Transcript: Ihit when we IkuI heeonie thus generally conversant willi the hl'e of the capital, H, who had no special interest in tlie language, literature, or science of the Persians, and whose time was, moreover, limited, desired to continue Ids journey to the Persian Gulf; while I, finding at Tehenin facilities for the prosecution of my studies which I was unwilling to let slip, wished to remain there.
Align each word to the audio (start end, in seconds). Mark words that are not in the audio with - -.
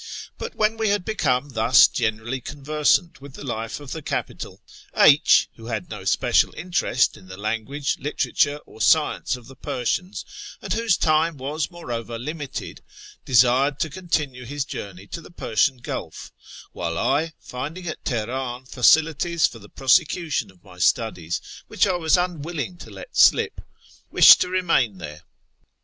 Ihit 0.39 0.55
when 0.55 0.77
we 0.77 0.87
IkuI 0.87 1.15
heeonie 1.15 1.53
thus 1.53 1.87
generally 1.87 2.41
conversant 2.41 3.21
willi 3.21 3.33
the 3.33 3.43
hl'e 3.43 3.79
of 3.79 3.91
the 3.91 4.01
capital, 4.01 4.59
H, 4.95 5.47
who 5.57 5.67
had 5.67 5.91
no 5.91 6.05
special 6.05 6.51
interest 6.55 7.15
in 7.15 7.27
tlie 7.27 7.37
language, 7.37 7.99
literature, 7.99 8.59
or 8.65 8.81
science 8.81 9.35
of 9.35 9.45
the 9.45 9.55
Persians, 9.55 10.25
and 10.59 10.73
whose 10.73 10.97
time 10.97 11.37
was, 11.37 11.69
moreover, 11.69 12.17
limited, 12.17 12.81
desired 13.25 13.79
to 13.81 13.91
continue 13.91 14.41
Ids 14.43 14.65
journey 14.65 15.05
to 15.05 15.21
the 15.21 15.29
Persian 15.29 15.77
Gulf; 15.77 16.31
while 16.71 16.97
I, 16.97 17.33
finding 17.39 17.87
at 17.87 18.03
Tehenin 18.03 18.65
facilities 18.67 19.45
for 19.45 19.59
the 19.59 19.69
prosecution 19.69 20.49
of 20.49 20.63
my 20.63 20.79
studies 20.79 21.39
which 21.67 21.85
I 21.85 21.95
was 21.95 22.17
unwilling 22.17 22.77
to 22.77 22.89
let 22.89 23.15
slip, 23.15 23.61
wished 24.09 24.41
to 24.41 24.49
remain 24.49 24.97
there. 24.97 25.21